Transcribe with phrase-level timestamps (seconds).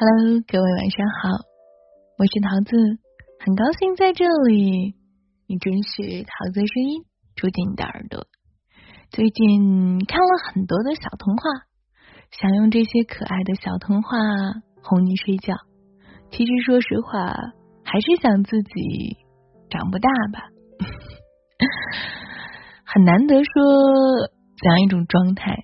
[0.00, 1.28] Hello，各位晚上好，
[2.16, 2.72] 我是桃子，
[3.38, 4.96] 很高兴在这里，
[5.46, 7.04] 你准许桃子声音
[7.36, 8.24] 住进你的耳朵。
[9.10, 11.42] 最近看了很多的小童话，
[12.32, 14.16] 想用这些可爱的小童话
[14.80, 15.52] 哄你睡觉。
[16.30, 17.36] 其实说实话，
[17.84, 19.18] 还是想自己
[19.68, 20.48] 长不大吧，
[22.88, 23.52] 很难得说
[24.56, 25.54] 怎样一种状态。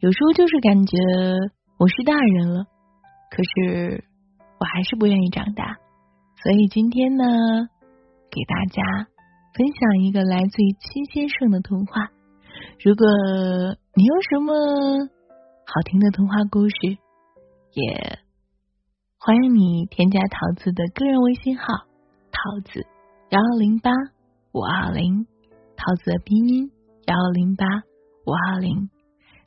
[0.00, 0.98] 有时候就是感觉
[1.78, 2.73] 我是大人了。
[3.34, 4.04] 可是
[4.60, 5.76] 我还是不愿意长大，
[6.40, 7.24] 所以今天呢，
[8.30, 9.08] 给大家
[9.54, 12.12] 分享一个来自于七先生的童话。
[12.84, 13.04] 如果
[13.94, 14.54] 你有什么
[15.66, 16.76] 好听的童话故事，
[17.72, 18.20] 也
[19.18, 21.64] 欢迎你添加桃子的个人微信号
[22.30, 22.86] “桃子
[23.30, 23.90] 幺零八
[24.52, 25.26] 五二零”，
[25.74, 26.70] 桃子的拼音
[27.06, 27.66] 幺零八
[28.26, 28.90] 五二零，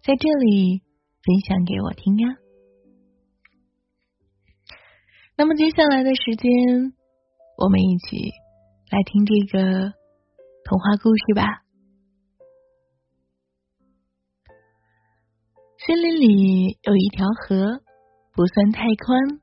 [0.03, 0.81] 在这里
[1.23, 2.35] 分享给我听呀。
[5.39, 6.51] 那么接下来的时间，
[7.59, 8.17] 我们一起
[8.89, 9.93] 来听这个
[10.65, 11.61] 童话故事吧。
[15.85, 17.81] 森林里有一条河，
[18.33, 19.39] 不算太宽，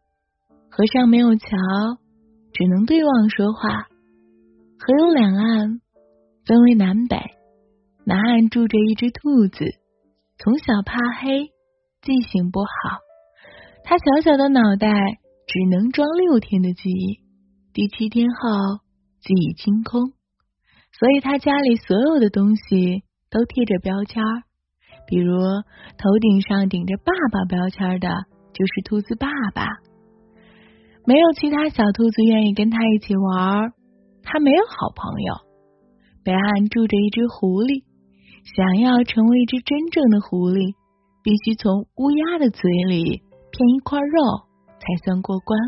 [0.69, 1.47] 河上没有桥，
[2.53, 3.83] 只能对望说话。
[4.81, 5.81] 河有两岸，
[6.45, 7.17] 分为南北。
[8.05, 9.65] 南岸住着一只兔子，
[10.39, 11.53] 从小怕黑，
[12.03, 12.98] 记性不好。
[13.84, 14.91] 它小小的脑袋。
[15.47, 17.20] 只能装六天的记忆，
[17.73, 18.81] 第七天后
[19.20, 20.12] 记忆清空，
[20.98, 24.42] 所以他家里所有的东西都贴着标签儿，
[25.06, 25.37] 比如
[25.98, 28.09] 头顶上顶着“爸爸”标签的，
[28.53, 29.69] 就是兔子爸爸。
[31.06, 33.72] 没有其他小兔子愿意跟他一起玩，
[34.22, 35.34] 他没有好朋友。
[36.25, 37.84] 北岸住着一只狐狸，
[38.56, 40.75] 想要成为一只真正的狐狸，
[41.22, 43.05] 必须从乌鸦的嘴里
[43.53, 44.44] 骗一块肉。
[44.85, 45.59] 才算过关。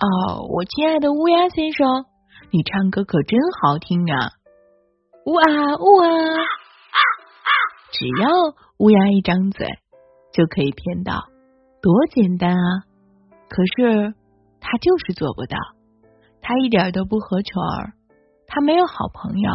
[0.00, 2.06] 哦，我亲爱的乌鸦先生，
[2.50, 4.32] 你唱歌可真好听啊！
[5.26, 6.08] 呜啊呜啊！
[7.92, 8.30] 只要
[8.78, 9.68] 乌鸦一张嘴，
[10.32, 11.28] 就可以骗到，
[11.82, 12.84] 多简单啊！
[13.48, 14.14] 可是
[14.60, 15.58] 他就是做不到，
[16.40, 17.92] 他一点都不合群儿，
[18.46, 19.52] 他没有好朋友，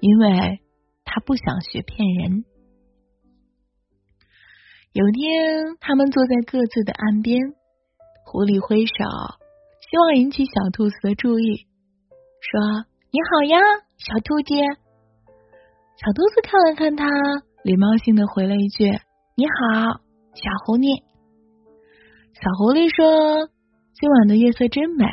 [0.00, 0.60] 因为
[1.04, 2.44] 他不想学骗人。
[4.94, 7.40] 有一天，他们坐在各自的岸边，
[8.24, 8.94] 狐狸挥手，
[9.90, 11.66] 希望引起小兔子的注意，
[12.38, 13.58] 说：“你好呀，
[13.98, 14.54] 小兔子。”
[15.98, 17.10] 小兔子看了看他，
[17.64, 18.86] 礼貌性的回了一句
[19.34, 19.98] ：“你好，
[20.38, 21.02] 小狐狸。”
[22.38, 23.50] 小狐狸说
[23.98, 25.04] ：“今晚的月色真美。”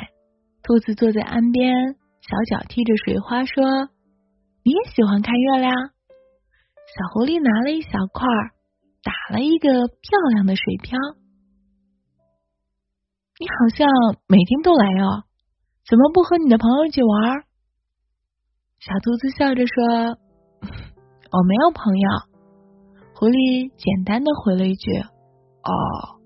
[0.62, 1.74] 兔子坐在岸边，
[2.22, 3.90] 小脚踢着水花，说
[4.62, 5.74] ：“你也喜欢看月亮？”
[6.86, 8.30] 小狐狸拿了一小块。
[9.04, 10.98] 打了一个漂亮的水漂，
[13.40, 13.90] 你好像
[14.28, 15.24] 每天都来哦，
[15.88, 17.44] 怎么不和你的朋友一起玩？
[18.80, 20.18] 小兔子笑着说
[21.34, 22.10] ：“我没有朋友。”
[23.18, 24.92] 狐狸简单的回了一句
[25.66, 26.22] ：“哦。”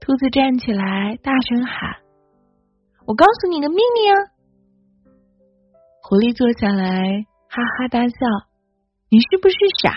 [0.00, 1.96] 兔子站起来，大声喊
[3.06, 4.14] ：“我告诉你个秘密啊！”
[6.02, 8.16] 狐狸坐下来，哈哈大笑
[9.10, 9.90] ：“你是不是傻？”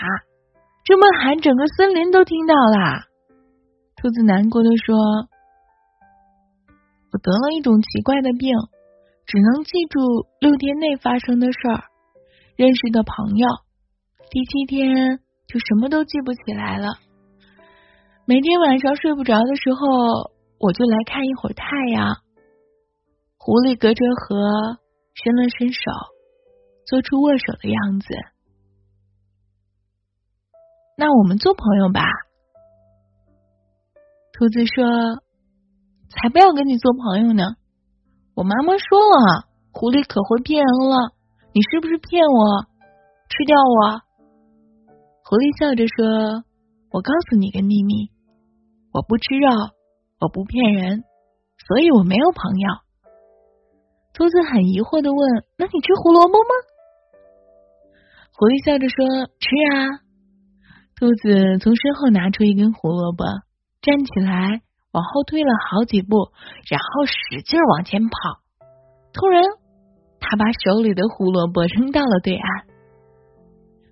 [0.84, 3.08] 这么喊，整个森林都听到了。
[3.96, 4.94] 兔子难过的说
[7.10, 8.52] ：“我得了一种奇怪的病，
[9.24, 11.84] 只能记住六天内发生的事儿，
[12.56, 13.48] 认识的朋友。
[14.30, 16.98] 第七天就什么都记不起来了。
[18.26, 22.14] 每天晚上睡不着的时候，我就来看一会儿太阳。”
[23.40, 24.78] 狐狸隔着河
[25.14, 25.80] 伸了伸手，
[26.86, 28.33] 做出握手的样子。
[30.96, 32.02] 那我们做朋友吧。
[34.32, 35.22] 兔子说
[36.10, 37.56] ：“才不要跟你做朋友呢！
[38.34, 41.14] 我妈妈说了，狐狸可会骗人了。
[41.52, 42.66] 你是不是骗我？
[43.30, 44.02] 吃掉我？”
[45.26, 46.44] 狐狸笑着说
[46.94, 48.10] ：“我告诉你个秘密，
[48.92, 49.50] 我不吃肉，
[50.20, 51.02] 我不骗人，
[51.66, 52.68] 所以我没有朋友。”
[54.14, 55.18] 兔子很疑惑的问
[55.58, 56.52] ：“那你吃胡萝卜吗？”
[58.34, 60.02] 狐狸笑着说：“吃啊。”
[61.04, 63.24] 兔子从身后拿出一根胡萝卜，
[63.82, 66.16] 站起来，往后退了好几步，
[66.70, 68.16] 然后使劲往前跑。
[69.12, 69.44] 突然，
[70.18, 72.48] 他把手里的胡萝卜扔到了对岸。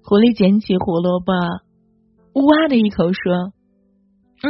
[0.02, 1.34] 狐狸捡起胡萝卜，
[2.32, 3.52] 呜哇的一口说
[4.40, 4.48] ：“嗯，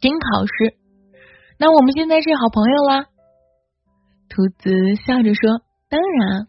[0.00, 0.74] 真好吃。
[1.60, 3.06] 那我们现在是好朋友啦。”
[4.28, 6.48] 兔子笑着说：“当然。”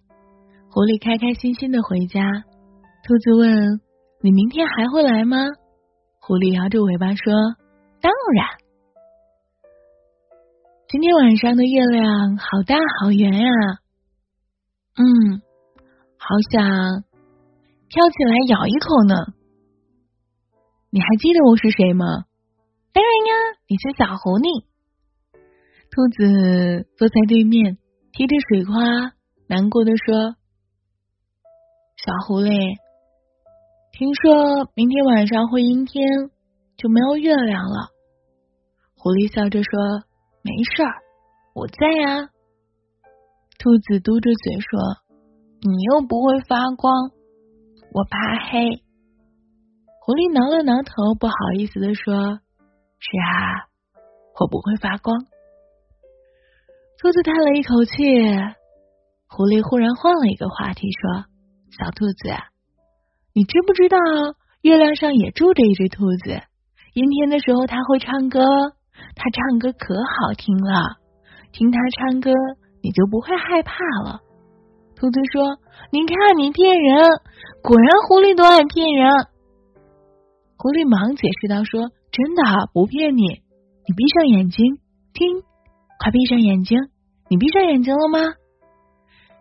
[0.73, 2.25] 狐狸开开心心的回家。
[3.05, 3.79] 兔子问。
[4.23, 5.37] 你明天还会来吗？
[6.19, 7.33] 狐狸摇着尾巴说
[7.99, 8.45] ：“当然。
[10.87, 13.49] 今天晚上的月亮好大好圆呀，
[14.93, 15.41] 嗯，
[16.17, 16.61] 好想
[17.89, 19.15] 跳起来咬一口呢。
[20.91, 22.05] 你还记得我是谁吗？
[22.93, 24.65] 当然呀，你是小狐狸。
[25.89, 27.79] 兔子坐在对面，
[28.11, 29.15] 提着水花，
[29.47, 30.35] 难过的说
[31.97, 32.77] ：“小狐狸，
[34.01, 36.03] 听说明天晚上会阴天，
[36.75, 37.89] 就没有月亮了。”
[38.97, 39.69] 狐狸笑着说。
[40.41, 40.89] 没事儿，
[41.53, 42.29] 我在呀。
[43.59, 44.79] 兔子嘟着嘴说
[45.61, 47.11] ：“你又不会发光，
[47.93, 48.17] 我怕
[48.49, 48.81] 黑。”
[50.01, 52.41] 狐狸挠了挠头，不好意思的说
[52.97, 53.69] ：“是啊，
[54.41, 55.13] 我不会发光。”
[56.97, 58.01] 兔子叹了一口气，
[59.29, 61.29] 狐狸忽然换了一个话题说
[61.77, 62.33] ：“小兔子，
[63.33, 63.97] 你知不知道
[64.61, 66.41] 月亮上也住着一只兔子？
[66.93, 68.39] 阴天的时候，它会唱歌。”
[69.15, 70.97] 它唱歌可好听了，
[71.51, 72.31] 听它唱歌
[72.83, 73.73] 你就不会害怕
[74.03, 74.19] 了。
[74.95, 75.57] 兔子说
[75.91, 77.09] ：“你看，你骗人！
[77.63, 79.11] 果然，狐狸都爱骗人。”
[80.55, 83.23] 狐狸忙解释道：“说真的，不骗你。
[83.23, 84.77] 你闭上眼睛
[85.13, 85.41] 听，
[85.97, 86.77] 快闭上眼睛。
[87.27, 88.19] 你闭上眼睛了吗？”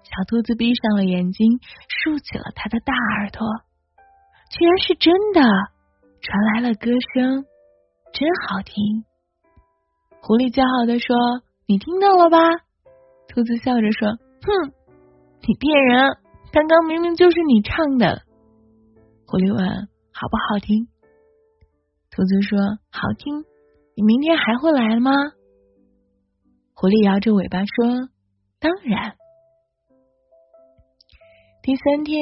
[0.02, 3.46] 小兔子闭上了眼睛，竖起了它的大耳朵，
[4.50, 5.40] 居然是真的，
[6.20, 7.44] 传来了歌声，
[8.12, 9.04] 真好听。
[10.20, 11.16] 狐狸骄傲的说
[11.66, 12.38] ：“你听到了吧？”
[13.30, 14.74] 兔子笑着说：“哼，
[15.46, 16.18] 你骗人！
[16.52, 18.22] 刚刚明明就是你唱的。”
[19.24, 20.88] 狐狸问：“好不好听？”
[22.10, 22.58] 兔子说
[22.90, 23.44] ：“好听。”
[23.94, 25.12] 你明天还会来吗？
[26.74, 28.08] 狐狸摇着尾巴说
[28.58, 29.14] ：“当然。”
[31.62, 32.18] 第三天，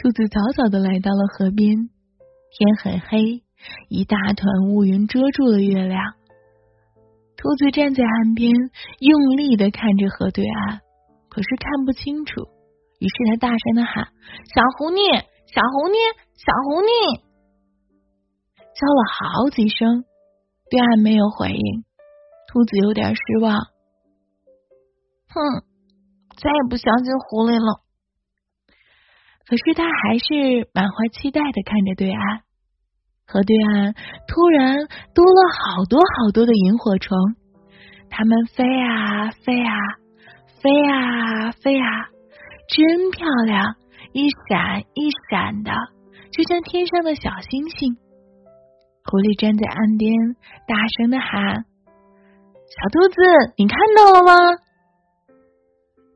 [0.00, 1.90] 兔子早早的来到了河边，
[2.52, 3.42] 天很黑，
[3.88, 6.14] 一大团乌云遮住了月亮。
[7.36, 8.52] 兔子站在岸边，
[9.00, 10.78] 用力的看着河对岸，
[11.28, 12.42] 可是看不清楚。
[13.00, 14.06] 于是他大声的喊
[14.54, 15.02] ：“小狐狸，
[15.50, 15.98] 小狐狸，
[16.36, 17.18] 小狐狸！”
[18.78, 20.04] 叫了好几声，
[20.70, 21.84] 对岸没有回应。
[22.46, 23.58] 兔子有点失望，
[25.26, 25.64] 哼，
[26.40, 27.82] 再也不相信狐狸了。
[29.48, 32.42] 可是他还是满怀期待的看着对岸。
[33.26, 33.94] 河对岸
[34.26, 34.76] 突然
[35.14, 37.16] 多了好多好多的萤火虫，
[38.10, 39.72] 它们飞啊飞啊，
[40.60, 42.08] 飞啊飞啊，
[42.68, 43.74] 真漂亮，
[44.12, 45.72] 一闪一闪的，
[46.30, 47.96] 就像天上的小星星。
[49.04, 50.12] 狐狸站在岸边，
[50.68, 51.64] 大声的喊
[52.68, 53.16] ：“小兔子，
[53.56, 54.36] 你看到了吗？”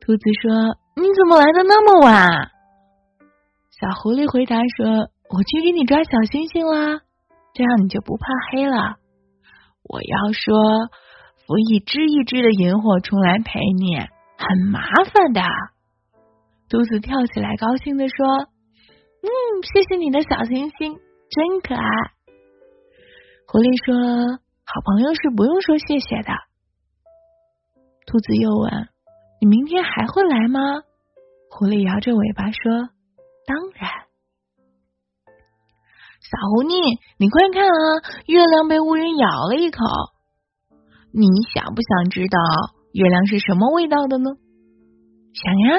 [0.04, 2.28] 兔子说：“你怎么来的那么晚？”
[3.82, 5.10] 小狐狸回答说。
[5.34, 7.00] 我去给你抓小星星啦，
[7.54, 9.00] 这样你就不怕黑了。
[9.82, 10.52] 我要说，
[11.48, 15.40] 孵一只一只的萤火虫来陪你，很麻烦的。
[16.68, 18.44] 兔子跳起来，高兴的说
[19.24, 19.30] ：“嗯，
[19.72, 21.00] 谢谢你的小星星，
[21.32, 21.88] 真可爱。”
[23.48, 24.36] 狐狸说
[24.68, 26.28] ：“好朋友是不用说谢谢的。”
[28.04, 28.68] 兔子又问
[29.40, 30.60] ：“你明天还会来吗？”
[31.48, 32.91] 狐狸摇着尾巴说
[33.46, 33.90] ：“当然。”
[36.22, 37.76] 小狐狸，你快看啊！
[38.26, 39.84] 月亮被乌云咬了一口。
[41.12, 42.38] 你想不想知道
[42.94, 44.30] 月亮是什么味道的呢？
[45.34, 45.76] 想呀。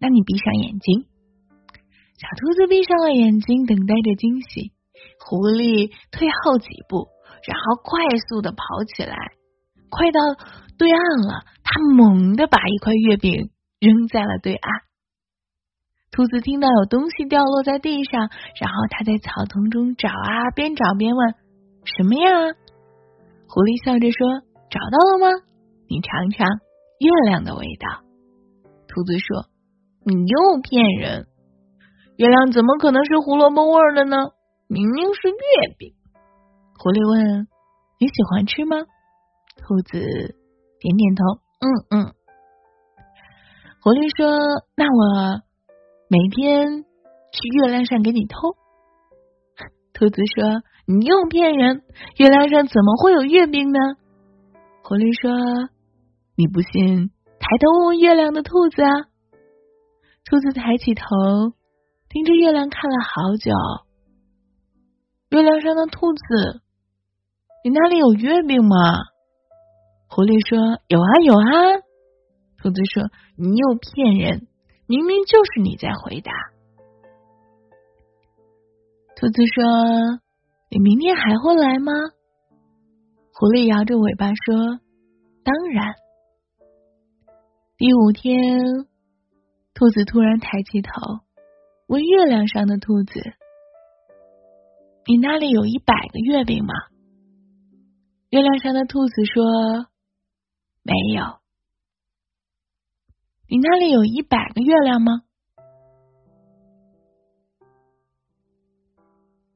[0.00, 1.06] 那你闭上眼睛。
[2.18, 4.72] 小兔子闭上了眼睛，等待着惊喜。
[5.20, 7.06] 狐狸退后几步，
[7.46, 9.16] 然后快速的跑起来，
[9.90, 10.18] 快到
[10.78, 11.44] 对岸了。
[11.62, 14.72] 他猛地把一块月饼扔在了对岸。
[16.12, 18.28] 兔子听到有东西掉落在地上，
[18.60, 21.34] 然后它在草丛中找啊，边找边问
[21.88, 22.28] ：“什么呀？”
[23.48, 25.32] 狐狸笑着说：“找到了吗？
[25.88, 26.46] 你尝尝
[27.00, 28.04] 月亮的味道。”
[28.92, 29.48] 兔子说
[30.04, 31.28] ：“你又骗人！
[32.16, 34.16] 月亮怎么可能是胡萝卜味的呢？
[34.68, 35.96] 明明是月饼。”
[36.76, 37.48] 狐狸问
[37.96, 38.76] ：“你喜欢吃吗？”
[39.64, 41.24] 兔子点点头
[41.56, 42.12] ：“嗯嗯。”
[43.80, 44.28] 狐狸说
[44.76, 45.40] ：“那我。”
[46.12, 46.84] 每天
[47.32, 48.36] 去月亮上给你偷，
[49.96, 51.84] 兔子说：“你又骗人，
[52.18, 53.78] 月亮上怎么会有月饼呢？”
[54.84, 55.70] 狐狸说
[56.36, 57.08] ：“你不信，
[57.40, 58.90] 抬头问问月亮的兔子啊。”
[60.28, 61.06] 兔子抬起头，
[62.10, 63.50] 盯着月亮看了好久。
[65.30, 66.60] 月亮上的兔子，
[67.64, 68.76] 你那里有月饼吗？
[70.10, 71.80] 狐狸说：“有啊，有啊。”
[72.60, 73.02] 兔子说
[73.40, 74.48] ：“你又骗人。”
[74.92, 76.30] 明明就是你在回答。
[79.16, 80.20] 兔子说
[80.68, 81.92] ：“你明天还会来吗？”
[83.32, 84.80] 狐狸摇着尾巴说
[85.42, 85.94] ：“当然。”
[87.78, 88.36] 第五天，
[89.72, 90.90] 兔子突然抬起头，
[91.86, 93.18] 问月亮上的兔子
[95.08, 96.74] ：“你那里有一百个月饼吗？”
[98.28, 99.86] 月亮上的兔子说
[100.84, 101.24] ：“没有。”
[103.52, 105.12] 你那里有一百个月亮吗？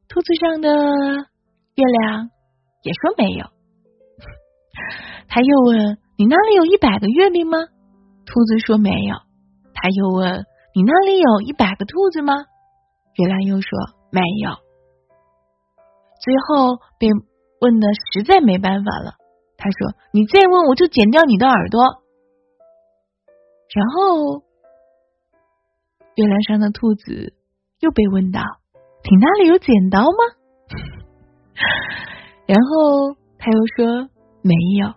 [0.06, 2.28] 兔子上的月亮
[2.82, 3.46] 也说没有。
[5.28, 7.56] 他又问：“你那里有一百个月饼吗？”
[8.26, 9.16] 兔子说没有。
[9.72, 10.44] 他又问
[10.76, 12.34] ：“你那里有一百个兔子吗？”
[13.16, 13.70] 月亮又说
[14.10, 14.50] 没有。
[16.20, 17.08] 最后被
[17.62, 19.14] 问的实在没办法了，
[19.56, 21.80] 他说：“你再问，我就剪掉你的耳朵。”
[23.76, 24.40] 然后，
[26.14, 27.34] 月亮上的兔子
[27.80, 28.40] 又被问到
[29.04, 30.16] ：“你那里有剪刀吗？”
[32.48, 34.08] 然后他又说
[34.40, 34.88] ：“没有。”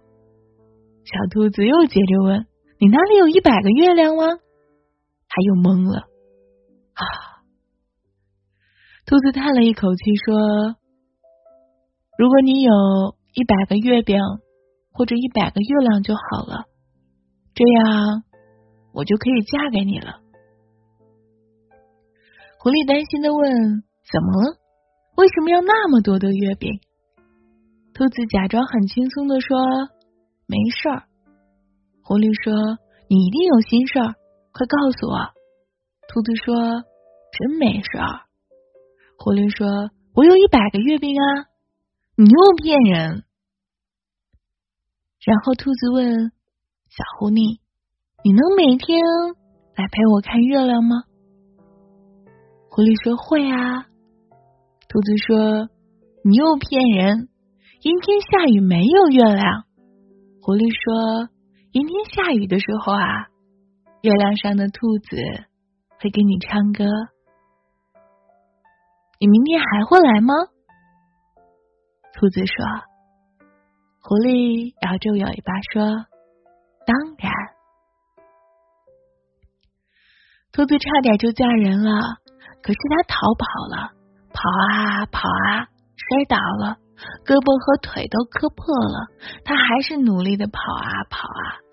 [1.03, 2.47] 小兔子又接着问
[2.79, 4.23] ：“你那里有一百个月亮吗？”
[5.27, 6.07] 他又懵了。
[6.93, 7.03] 啊！
[9.05, 10.77] 兔子叹了一口气说
[12.17, 12.71] ：“如果你有
[13.33, 14.21] 一百个月饼
[14.93, 16.63] 或者一百个月亮就好了，
[17.53, 18.23] 这样。”
[18.93, 20.21] 我就可以嫁给你了。
[22.59, 24.57] 狐狸担心的问：“怎么了？
[25.15, 26.81] 为什么要那么多的月饼？”
[27.95, 29.57] 兔子假装很轻松的说
[30.47, 31.03] ：“没事儿。”
[32.03, 34.15] 狐狸说：“你一定有心事儿，
[34.51, 35.31] 快告诉我。”
[36.09, 36.83] 兔子说
[37.31, 38.27] ：“真没事儿。”
[39.19, 41.47] 狐狸说：“我有一百个月饼啊！”
[42.19, 43.23] 你又骗人。
[45.23, 46.31] 然后兔子问
[46.89, 47.59] 小狐狸。
[48.21, 49.01] 你能每天
[49.75, 51.03] 来陪我看月亮吗？
[52.69, 53.87] 狐狸说会啊。
[54.89, 55.69] 兔子说
[56.25, 57.29] 你又骗人，
[57.81, 59.63] 阴天下雨没有月亮。
[60.41, 61.29] 狐狸说
[61.71, 63.31] 阴天下雨的时候啊，
[64.01, 65.15] 月亮上的兔子
[66.01, 66.83] 会给你唱歌。
[69.17, 70.33] 你明天还会来吗？
[72.19, 72.65] 兔子说。
[74.01, 76.05] 狐狸摇着尾巴说
[76.85, 77.31] 当然。
[80.59, 82.17] 兔子差点就嫁人了，
[82.61, 83.93] 可是他逃跑了，
[84.33, 86.75] 跑啊跑啊，摔倒了，
[87.23, 89.07] 胳膊和腿都磕破了。
[89.45, 91.63] 他还是努力的跑啊跑啊。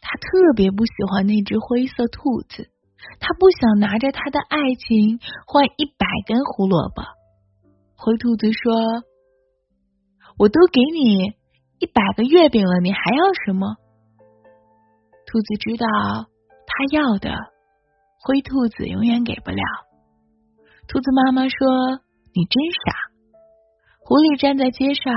[0.00, 2.70] 他特别不喜欢那只灰色兔子，
[3.20, 7.04] 他不想拿着他的爱情换一百根胡萝卜。
[7.94, 9.04] 灰兔子说
[10.40, 11.36] ：“我都给你
[11.78, 13.76] 一百个月饼了，你还要什么？”
[15.28, 15.84] 兔子知道
[16.64, 17.52] 他要的。
[18.26, 19.62] 灰兔子永远给不了。
[20.88, 21.58] 兔子妈妈说
[22.32, 22.96] ：“你真傻。”
[24.00, 25.12] 狐狸站在街上，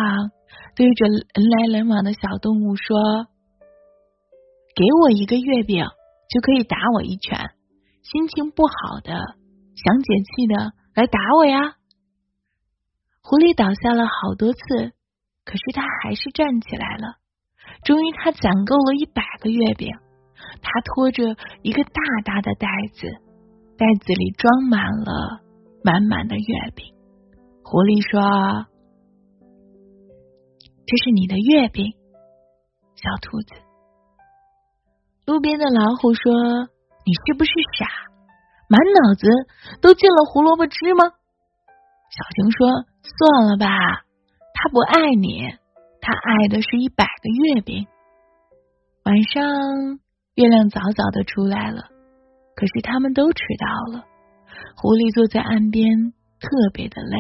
[0.75, 2.99] 对着人来人往的小动物说
[4.75, 5.87] ：“给我一个月饼，
[6.27, 7.55] 就可以打我一拳。
[8.03, 9.15] 心情不好的，
[9.75, 11.75] 想解气的，来打我呀！”
[13.23, 14.91] 狐狸倒下了好多次，
[15.45, 17.15] 可是他还是站起来了。
[17.83, 19.95] 终于，他攒够了一百个月饼。
[20.61, 21.23] 他拖着
[21.61, 23.07] 一个大大的袋子，
[23.77, 25.41] 袋子里装满了
[25.83, 26.93] 满满的月饼。
[27.63, 28.65] 狐狸说
[30.87, 31.93] ：“这是你的月饼。”
[32.95, 33.53] 小兔子。
[35.25, 36.31] 路边的老虎说
[37.05, 37.85] ：“你是不是傻？
[38.69, 39.27] 满脑子
[39.81, 41.03] 都进了胡萝卜汁吗？”
[42.09, 43.67] 小熊说：“算了吧，
[44.53, 45.43] 他不爱你，
[46.01, 47.85] 他爱的是一百个月饼。”
[49.03, 49.99] 晚上。
[50.37, 51.89] 月亮早早的出来了，
[52.53, 54.05] 可是他们都迟到了。
[54.75, 57.17] 狐狸坐在岸边，特别的累，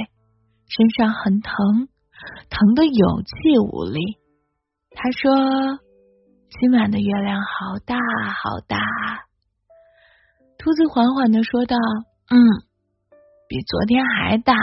[0.69, 1.89] 身上很疼，
[2.51, 4.21] 疼的有气无力。
[4.91, 5.81] 他说
[6.61, 8.77] ：“今晚的月亮好大好大。”
[10.61, 11.75] 兔子缓缓的说道
[12.29, 12.37] ：“嗯，
[13.49, 14.53] 比昨天还大。”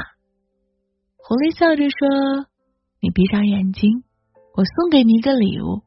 [1.18, 2.46] 狐狸笑着说
[3.02, 4.04] ：“你闭上眼睛，
[4.54, 5.82] 我送给你一个礼物。”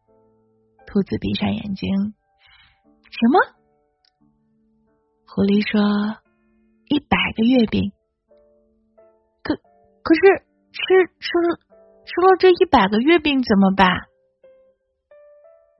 [0.85, 2.13] 兔子闭上眼睛。
[3.09, 3.39] 什么？
[5.25, 6.19] 狐狸说
[6.89, 7.91] ：“一百个月饼。”
[9.43, 9.55] 可
[10.03, 10.81] 可是吃
[11.19, 11.29] 吃
[12.05, 13.87] 吃了这一百个月饼怎么办？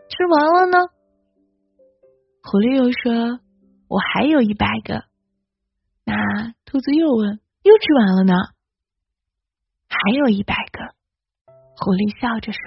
[0.10, 0.90] 吃完了呢？
[2.44, 3.42] 狐狸又说
[3.90, 5.04] ：“我还有一百个。”
[6.06, 8.34] 那兔子又问：“又吃完了呢？”
[9.90, 10.96] 还有一百个。
[11.76, 12.60] 狐狸笑着说：“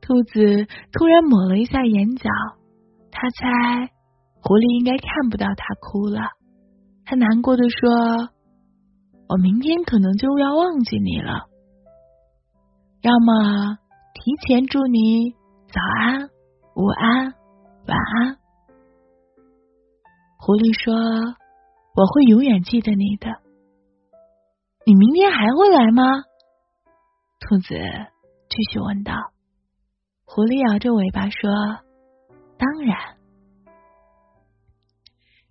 [0.00, 2.30] 兔子突然抹了一下眼角。”
[3.14, 3.92] 他猜
[4.42, 6.20] 狐狸应该看不到他哭了，
[7.06, 8.34] 他难过的说
[9.30, 11.46] ：“我明天可能就要忘记你了。”
[13.00, 13.78] 要么
[14.14, 15.30] 提前祝你
[15.70, 16.28] 早安、
[16.74, 17.34] 午安、
[17.86, 18.36] 晚安。
[20.38, 20.92] 狐狸说
[21.94, 23.28] ：“我会永远记得你的。
[24.84, 26.02] 你明天还会来吗？”
[27.40, 27.74] 兔子
[28.48, 29.12] 继续问道。
[30.24, 31.50] 狐狸摇着尾巴说
[32.64, 32.96] ：“当然。”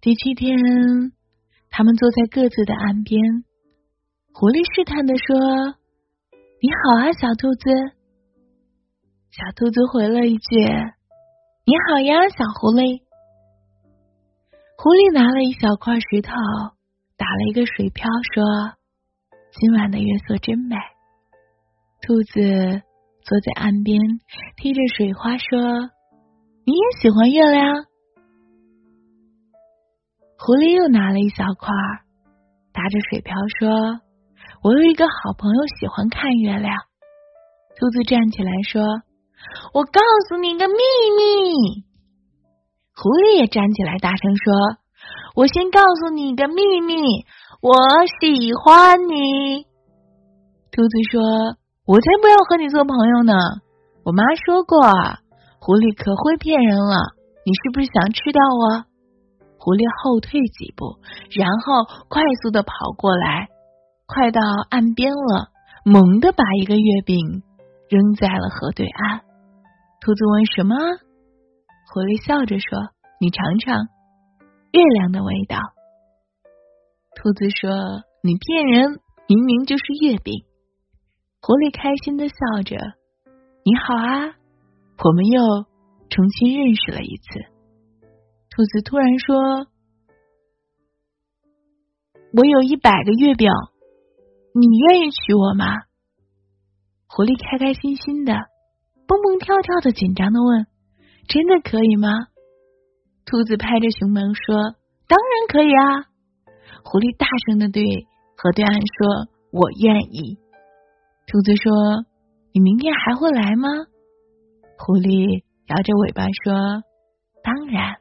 [0.01, 0.58] 第七天，
[1.70, 3.22] 他们坐在各自的岸边。
[4.34, 5.77] 狐狸试探的说
[6.60, 7.70] ：“你好啊，小兔子。”
[9.29, 10.58] 小兔子回了一句
[11.65, 13.01] ：“你好呀，小狐狸。”
[14.75, 16.34] 狐狸拿了一小块石头，
[17.15, 18.43] 打了一个水漂，说
[19.53, 20.75] ：“今晚的月色真美。”
[22.03, 22.41] 兔子
[23.24, 24.01] 坐在岸边，
[24.58, 25.89] 踢着水花，说
[26.65, 27.86] ：“你也喜欢月亮？”
[30.39, 31.70] 狐狸又拿了一小块，
[32.74, 34.01] 打着水漂，说
[34.63, 36.75] ：“我有一个好朋友喜欢看月亮。”
[37.79, 38.82] 兔子站起来说
[39.74, 41.84] ：“我告诉你个秘密。”
[42.96, 44.53] 狐狸也站起来，大声说
[45.36, 47.25] ：“我先告诉你个秘密，
[47.62, 47.74] 我
[48.20, 49.65] 喜欢你。”
[50.72, 51.58] 兔子说。
[51.86, 53.34] 我才不要和你做朋友呢！
[54.05, 54.79] 我妈说过，
[55.63, 57.15] 狐狸可会骗人了。
[57.48, 58.84] 你是不是想吃掉我？
[59.55, 61.00] 狐狸后退几步，
[61.32, 63.48] 然后快速的跑过来，
[64.05, 65.55] 快到岸边了，
[65.88, 67.15] 猛地把一个月饼
[67.88, 69.24] 扔在了河对岸。
[70.03, 70.75] 兔子问什么？
[71.96, 72.91] 狐狸笑着说
[73.24, 73.88] ：“你尝尝
[74.75, 75.55] 月亮的味道。”
[77.15, 79.00] 兔子说：“你骗人，
[79.32, 80.43] 明明就是月饼。”
[81.39, 82.36] 狐狸开心的笑
[82.67, 82.75] 着
[83.63, 84.36] ：“你好啊，
[84.98, 85.42] 我们又
[86.10, 87.40] 重新认识了一次。”
[88.52, 89.68] 兔子突然说
[92.38, 93.50] ：“我有一百个月饼，
[94.54, 95.66] 你愿意娶我吗？”
[97.10, 98.34] 狐狸开开心心的，
[99.08, 100.68] 蹦蹦跳跳的，紧张的问
[101.27, 102.10] ：“真的可以吗？”
[103.25, 104.75] 兔子拍着胸膛说
[105.08, 106.10] ：“当然可以啊！”
[106.84, 107.84] 狐狸大声的对
[108.36, 110.38] 河对岸说：“我愿意。”
[111.25, 111.72] 兔子说
[112.51, 113.70] ：“你明天还会来吗？”
[114.85, 116.83] 狐狸摇着尾巴说
[117.41, 117.96] ：“当然。”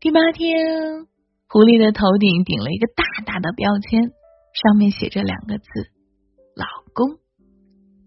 [0.00, 1.04] 第八天，
[1.46, 4.16] 狐狸的头顶顶了一个大大的标签，
[4.56, 5.68] 上面写着两个字
[6.56, 6.64] “老
[6.96, 7.20] 公”。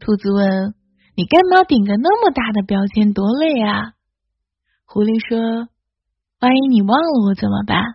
[0.01, 0.73] 兔子问
[1.13, 3.13] ：“你干嘛顶个那么大的标签？
[3.13, 3.93] 多累啊！”
[4.89, 5.69] 狐狸说
[6.41, 7.93] ：“万一你忘了我怎么办？”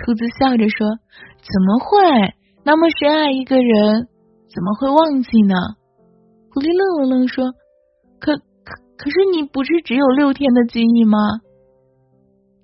[0.00, 0.96] 兔子笑着说
[1.44, 2.32] ：“怎么会？”
[2.64, 4.08] 那么深爱一个人，
[4.48, 5.76] 怎么会忘记呢？
[6.58, 7.54] 狐狸愣了愣，说
[8.18, 11.14] ：“可可可是你不是只有六天的记忆吗？”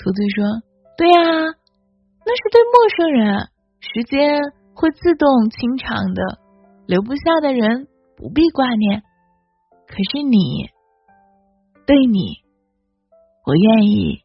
[0.03, 0.67] 兔子说
[0.99, 3.47] ：“对呀，那是对陌生人，
[3.79, 4.43] 时间
[4.75, 6.41] 会自动清场的，
[6.89, 9.05] 留不下的人不必挂念。
[9.87, 10.71] 可是你，
[11.87, 12.43] 对你，
[13.47, 14.25] 我愿意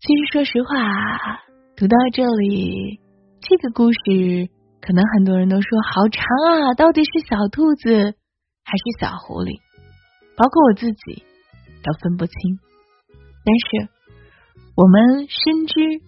[0.02, 1.44] 其实，说实话，
[1.78, 3.00] 读到这里，
[3.42, 4.50] 这个故事
[4.82, 8.18] 可能很多人都说好长啊，到底是小兔子
[8.64, 9.62] 还是小狐狸？
[10.36, 11.24] 包括我自己
[11.84, 12.34] 都分不清。
[13.46, 13.90] 但是，
[14.76, 16.02] 我们深知，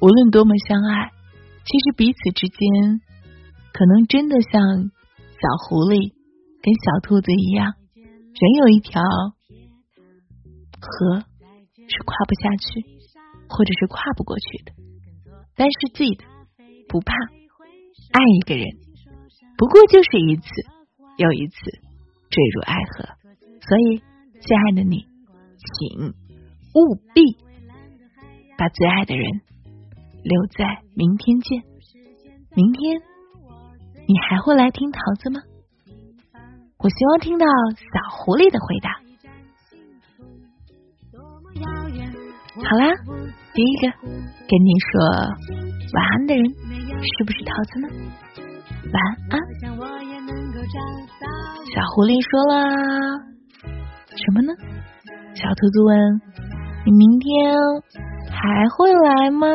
[0.00, 1.10] 无论多么相爱，
[1.66, 3.02] 其实彼此之间
[3.72, 6.14] 可能真的像小狐狸
[6.62, 9.02] 跟小兔子一样，仍有一条
[10.80, 11.20] 河
[11.88, 12.92] 是跨不下去。
[13.54, 14.72] 或者是跨不过去的，
[15.54, 16.24] 但是记得
[16.88, 17.12] 不怕，
[18.12, 18.66] 爱一个人
[19.56, 20.44] 不过就是一次
[21.16, 21.54] 又一次
[22.30, 23.04] 坠入爱河，
[23.60, 23.98] 所以
[24.40, 25.06] 亲爱的你，
[25.58, 26.08] 请
[26.74, 27.22] 务必
[28.56, 29.24] 把最爱的人
[30.22, 31.62] 留在明天见。
[32.54, 33.00] 明天
[34.06, 35.40] 你还会来听桃子吗？
[36.78, 39.00] 我希望听到小狐狸的回答。
[42.54, 42.92] 好啦，
[43.54, 45.00] 第一个跟你说
[45.94, 46.44] 晚安的人
[47.02, 47.88] 是不是桃子呢？
[48.92, 49.34] 晚安。
[51.74, 52.52] 小狐狸说了
[54.16, 54.52] 什么呢？
[55.34, 56.20] 小兔子问
[56.84, 57.26] ：“你明天
[58.30, 59.46] 还会来吗？”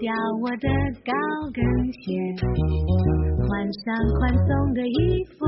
[0.00, 0.10] 掉
[0.40, 0.66] 我的
[1.04, 1.12] 高
[1.52, 2.16] 跟鞋，
[3.46, 3.52] 换
[3.84, 3.84] 上
[4.16, 5.44] 宽松的衣服。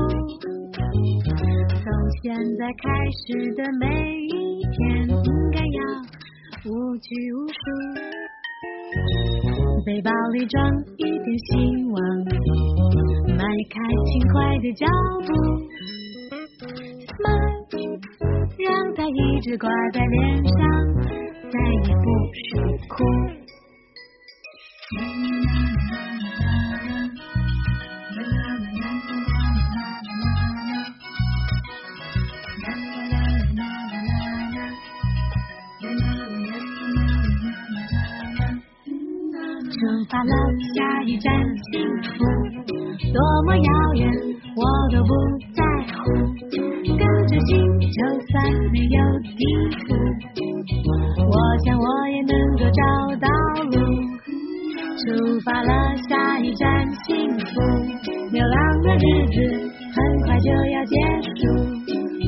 [1.67, 1.83] 从
[2.21, 2.85] 现在开
[3.25, 3.87] 始的每
[4.27, 5.81] 一天，应该要
[6.69, 7.55] 无拘无束。
[9.87, 11.97] 背包里装一点希望，
[13.35, 14.85] 迈开轻快的脚
[15.25, 15.29] 步。
[18.59, 20.61] 让它一直挂在脸上，
[21.49, 22.43] 再也不许
[22.87, 23.42] 哭。
[24.93, 24.99] 出
[40.09, 40.31] 发了，
[40.75, 41.33] 下一站
[41.71, 42.23] 幸福，
[43.11, 44.01] 多么遥远
[44.55, 45.09] 我都不
[45.55, 45.61] 在
[45.97, 46.03] 乎，
[46.85, 47.97] 跟着心，就
[48.29, 48.31] 算
[48.71, 49.41] 没有地
[49.87, 49.95] 图，
[51.25, 51.33] 我
[51.65, 52.81] 想我也能够找
[53.19, 53.42] 到。
[54.93, 55.73] 出发了，
[56.07, 57.45] 下一站幸福，
[58.31, 58.97] 流浪的日
[59.33, 59.35] 子
[59.91, 60.95] 很快就要结
[61.35, 61.41] 束，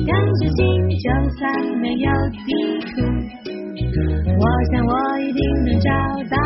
[0.04, 0.62] 跟着心，
[0.98, 1.06] 就
[1.38, 1.40] 算
[1.80, 2.10] 没有
[2.44, 2.48] 地
[2.90, 2.90] 图，
[4.38, 5.90] 我想我一定能找
[6.30, 6.36] 到